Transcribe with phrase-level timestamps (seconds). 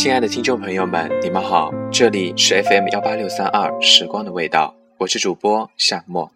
[0.00, 6.32] 亲爱的听众朋友们，你们好，这里是 FM 幺八六三二时光的味道，我是主播夏沫。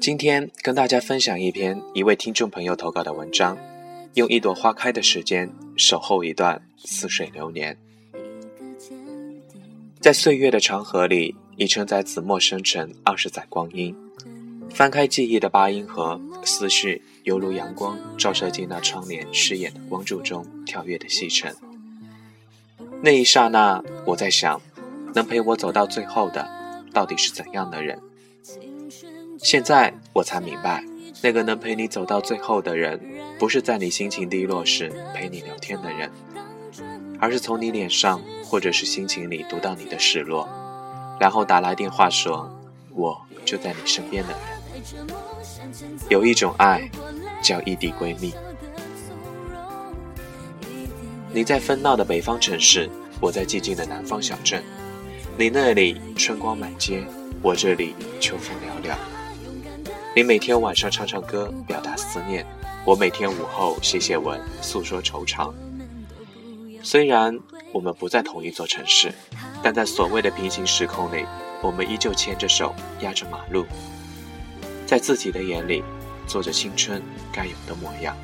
[0.00, 3.58] 今天跟大家分享一篇一位听众朋友投稿的文章，
[4.14, 7.76] 用一朵花开的时间守候一段似水流年，
[10.00, 13.94] 在岁月的长河里，已承载紫陌生尘二十载光阴。
[14.70, 21.54] 翻开记忆的八音盒，思绪犹如阳光照射进那窗帘饰演的光柱中跳跃的细尘。
[23.02, 24.60] 那一刹那，我在想，
[25.14, 26.48] 能陪我走到最后的，
[26.92, 28.00] 到底是怎样的人？
[29.38, 30.82] 现在我才明白，
[31.22, 33.00] 那个能陪你走到最后的人，
[33.38, 36.10] 不是在你心情低落时陪你聊天的人，
[37.20, 40.48] 而是从你脸上或者是心情里读到你的失落，
[41.20, 42.50] 然后打来电话说
[42.94, 44.40] “我就在你身边”的人。
[46.08, 46.90] 有一种爱，
[47.42, 48.32] 叫异地闺蜜。
[51.36, 52.88] 你在纷闹的北方城市，
[53.20, 54.64] 我在寂静的南方小镇。
[55.36, 57.04] 你那里春光满街，
[57.42, 58.96] 我这里秋风寥寥。
[60.14, 62.42] 你每天晚上唱唱歌，表达思念；
[62.86, 65.52] 我每天午后写写文，诉说惆怅。
[66.82, 67.38] 虽然
[67.70, 69.12] 我们不在同一座城市，
[69.62, 71.26] 但在所谓的平行时空里，
[71.60, 73.66] 我们依旧牵着手，压着马路。
[74.86, 75.84] 在自己的眼里，
[76.26, 78.16] 做着青春该有的模样。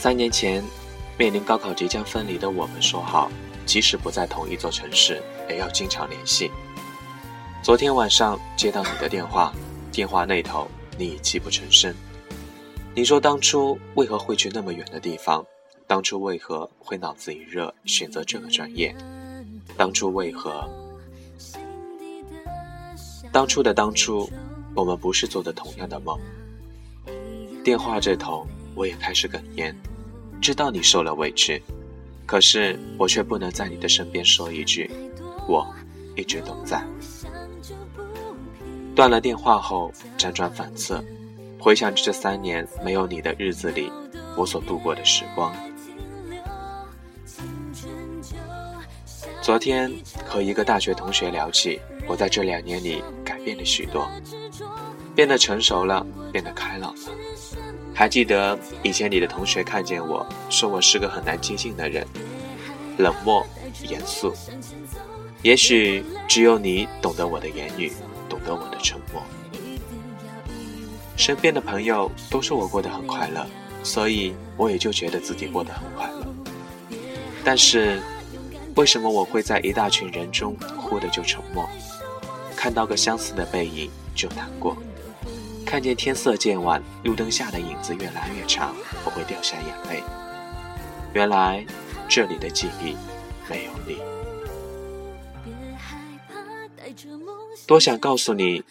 [0.00, 0.62] 三年前，
[1.18, 3.28] 面临高考即将分离的我们说好，
[3.66, 6.52] 即使不在同一座城市，也要经常联系。
[7.64, 9.52] 昨天晚上接到你的电话，
[9.90, 11.92] 电话那头你已泣不成声。
[12.94, 15.44] 你说当初为何会去那么远的地方？
[15.88, 18.94] 当初为何会脑子一热选择这个专业？
[19.76, 20.64] 当初为何？
[23.32, 24.30] 当初的当初，
[24.76, 26.16] 我们不是做的同样的梦。
[27.64, 28.46] 电话这头，
[28.78, 29.74] 我也开始哽咽，
[30.40, 31.60] 知道你受了委屈，
[32.24, 34.88] 可是我却不能在你的身边说一句
[35.48, 35.66] “我
[36.14, 36.80] 一直都在”。
[38.94, 41.04] 断了电话后，辗转反侧，
[41.58, 43.90] 回想着这三年没有你的日子里，
[44.36, 45.52] 我所度过的时光。
[49.42, 49.92] 昨天
[50.24, 51.80] 和一个大学同学聊起。
[52.06, 54.08] 我在这两年里改变了许多，
[55.14, 57.00] 变得成熟了，变得开朗了。
[57.98, 62.06] 还记得以前你的同学看见我说我是个很难接近的人，
[62.96, 63.44] 冷漠、
[63.88, 64.32] 严肃。
[65.42, 67.92] 也许只有你懂得我的言语，
[68.28, 69.20] 懂得我的沉默。
[71.16, 73.44] 身边的朋友都说我过得很快乐，
[73.82, 76.26] 所以我也就觉得自己过得很快乐。
[77.42, 78.00] 但是，
[78.76, 81.68] 为什么我会在一大群人中忽的就沉默？
[82.54, 84.76] 看到个相似的背影就难过，
[85.68, 88.74] 看见天色渐晚，路灯下的影子越来越长，
[89.04, 90.02] 我会掉下眼泪。
[91.12, 91.62] 原来
[92.08, 92.96] 这里的记忆
[93.50, 93.98] 没有你。
[97.66, 98.64] 多想告诉你，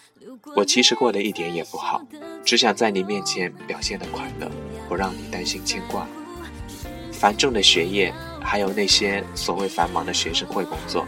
[0.56, 2.02] 我其实过得一点也不好，
[2.44, 4.50] 只想在你面前表现的快乐，
[4.90, 6.08] 不让你担心牵挂。
[7.12, 11.06] 繁重的学业，还有那些所谓繁忙的学生会工作。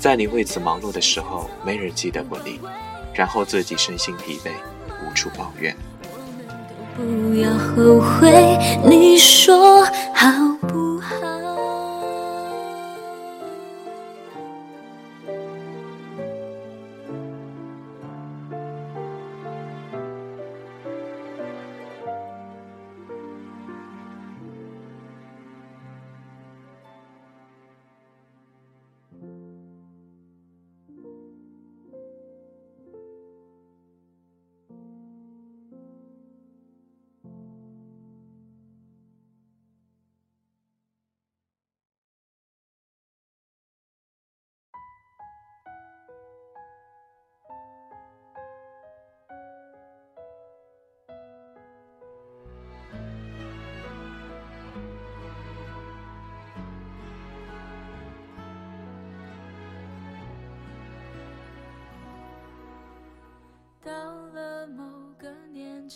[0.00, 2.58] 在你为此忙碌的时候，没人记得过你，
[3.18, 4.50] 然后自己身心疲惫，
[5.04, 5.74] 无处抱怨。
[6.96, 8.56] 我们都不要后悔，
[8.88, 9.84] 你说
[10.14, 10.57] 好。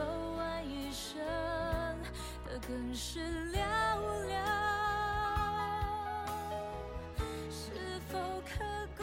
[0.00, 0.06] 走
[0.38, 1.20] 完一生
[2.46, 3.20] 的更是
[3.52, 3.60] 寥
[4.26, 4.32] 寥。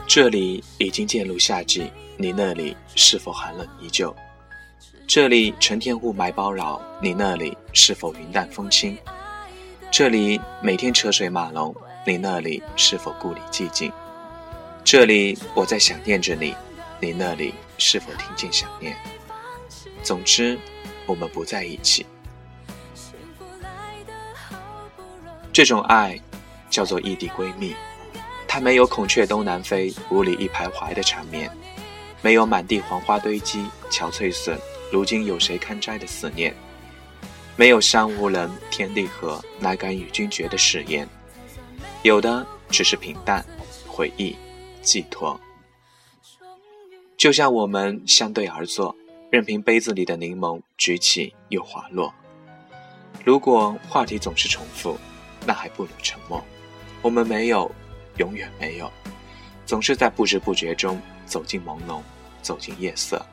[0.07, 4.15] 这里已经渐入夏季，你那里是否寒冷依旧？
[5.07, 8.97] 这里成天雾霾包绕，你那里是否云淡风轻？
[9.91, 11.75] 这里每天车水马龙，
[12.07, 13.93] 你那里是否故里寂静？
[14.83, 16.55] 这里我在想念着你，
[16.99, 18.97] 你那里是否听见想念？
[20.03, 20.57] 总之，
[21.07, 22.05] 我们不在一起。
[25.51, 26.19] 这种爱
[26.69, 27.73] 叫做异地闺蜜，
[28.47, 31.49] 它没有孔雀东南飞，五里一徘徊的缠绵，
[32.21, 34.55] 没有满地黄花堆积，憔悴损，
[34.91, 36.55] 如今有谁堪摘的思念，
[37.55, 41.09] 没有山无人，天地合，哪敢与君绝的誓言，
[42.03, 43.43] 有的只是平淡
[43.87, 44.35] 回忆
[44.83, 45.39] 寄托。
[47.17, 48.95] 就像我们相对而坐，
[49.29, 52.13] 任凭杯子里的柠檬举起又滑落。
[53.25, 54.97] 如果话题总是重复，
[55.45, 56.41] 那还不如沉默。
[57.01, 57.69] 我们没有，
[58.17, 58.89] 永远没有，
[59.65, 62.01] 总是在不知不觉中走进朦胧，
[62.41, 63.23] 走进夜色。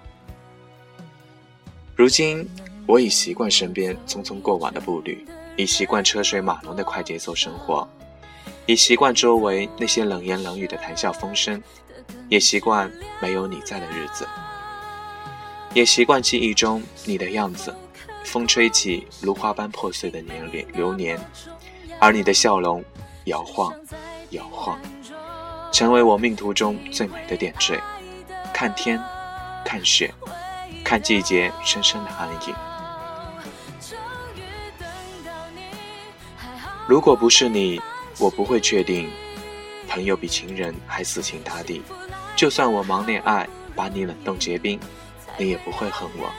[1.95, 2.45] 如今，
[2.89, 5.25] 我已习惯身边匆匆过往的步履，
[5.57, 7.89] 已习惯车水马龙的快节奏生活，
[8.67, 11.63] 已习惯周围那些冷言冷语的谈笑风生，
[12.29, 12.93] 也习惯
[13.23, 14.27] 没有你在的日子，
[15.75, 17.75] 也习惯记忆中你的样子。
[18.25, 21.21] 风吹起如花般破碎的年龄流年，
[22.01, 22.83] 而你的笑容
[23.25, 23.75] 摇晃，
[24.31, 24.81] 摇晃，
[25.71, 27.79] 成为我命途中最美的点缀。
[28.53, 28.99] 看天，
[29.65, 30.13] 看雪，
[30.83, 32.55] 看季节深深的暗影。
[36.87, 37.81] 如果不是你，
[38.19, 39.11] 我不会确定
[39.89, 41.83] 朋友比情人还死心塌地。
[42.35, 44.81] 就算我忙恋爱，把你冷冻结冰，
[45.37, 46.33] 你也不会恨我，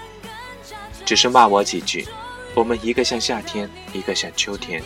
[1.06, 2.08] 只是骂我几句。
[2.54, 4.82] 我们一个像夏天，一个像秋天，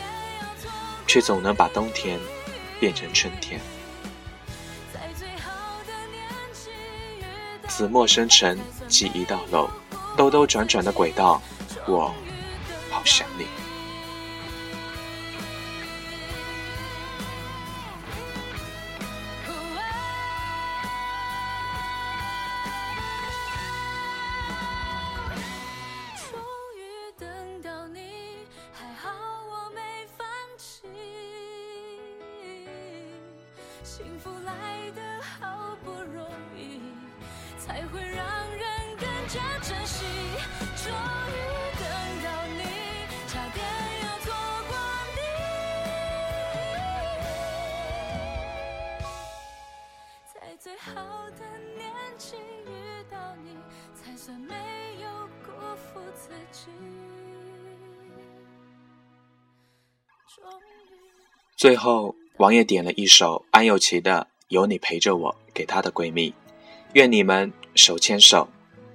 [1.05, 2.19] 却总能把冬天
[2.79, 3.61] 变成春天。
[4.91, 5.51] 在最好
[5.85, 9.69] 的年纪遇到紫陌生尘，记忆到楼，
[10.17, 11.39] 兜兜转转的轨道，
[11.85, 12.11] 我
[12.89, 13.45] 好想你。
[33.99, 36.25] 幸福来得好不容
[36.55, 36.79] 易，
[37.59, 38.25] 才会让
[38.55, 40.05] 人更加珍惜。
[40.77, 41.35] 终于
[41.77, 41.83] 等
[42.23, 42.63] 到你，
[43.27, 43.59] 差点
[44.01, 44.31] 要错
[44.69, 44.73] 过
[45.17, 45.19] 你。
[50.33, 51.43] 在最好的
[51.75, 53.57] 年纪遇到你，
[53.93, 54.55] 才算没
[55.01, 56.71] 有辜负自己。
[60.33, 60.63] 终于。
[61.57, 66.33] 最后，王爷点了一首安又琪的《有你陪着我》给她的闺蜜，
[66.93, 68.47] 愿你们手牵手，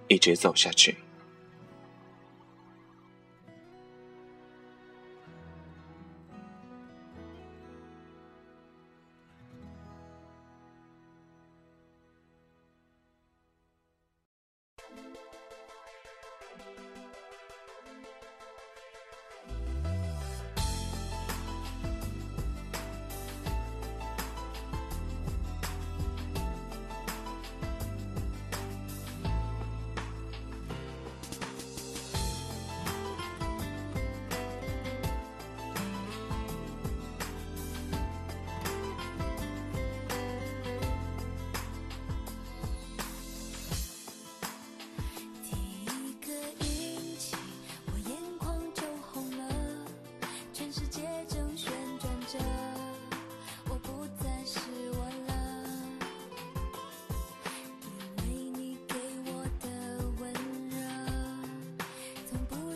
[0.08, 0.96] 一直走下去。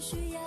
[0.09, 0.41] 需要